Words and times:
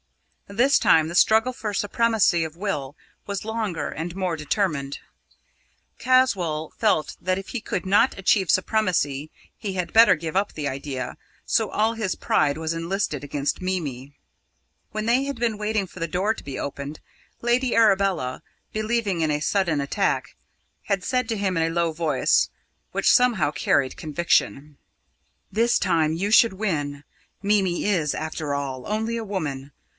This 0.47 0.79
time 0.79 1.07
the 1.07 1.15
struggle 1.15 1.53
for 1.53 1.73
supremacy 1.73 2.43
of 2.43 2.57
will 2.57 2.95
was 3.27 3.45
longer 3.45 3.89
and 3.89 4.13
more 4.15 4.35
determined. 4.35 4.97
Caswall 5.99 6.73
felt 6.77 7.15
that 7.21 7.37
if 7.37 7.49
he 7.49 7.61
could 7.61 7.85
not 7.85 8.17
achieve 8.17 8.49
supremacy 8.51 9.29
he 9.55 9.73
had 9.73 9.93
better 9.93 10.15
give 10.15 10.35
up 10.35 10.51
the 10.51 10.67
idea, 10.67 11.17
so 11.45 11.69
all 11.69 11.93
his 11.93 12.15
pride 12.15 12.57
was 12.57 12.73
enlisted 12.73 13.23
against 13.23 13.61
Mimi. 13.61 14.11
When 14.91 15.05
they 15.05 15.23
had 15.23 15.39
been 15.39 15.57
waiting 15.57 15.85
for 15.87 15.99
the 16.01 16.07
door 16.07 16.33
to 16.33 16.43
be 16.43 16.59
opened, 16.59 16.99
Lady 17.41 17.73
Arabella, 17.75 18.41
believing 18.73 19.21
in 19.21 19.31
a 19.31 19.39
sudden 19.39 19.79
attack, 19.79 20.35
had 20.85 21.03
said 21.03 21.29
to 21.29 21.37
him 21.37 21.55
in 21.55 21.63
a 21.63 21.73
low 21.73 21.93
voice, 21.93 22.49
which 22.91 23.13
somehow 23.13 23.51
carried 23.51 23.95
conviction: 23.95 24.77
"This 25.51 25.77
time 25.79 26.11
you 26.11 26.29
should 26.31 26.53
win. 26.53 27.03
Mimi 27.43 27.85
is, 27.85 28.13
after 28.15 28.53
all, 28.55 28.85
only 28.87 29.15
a 29.15 29.23
woman. 29.23 29.71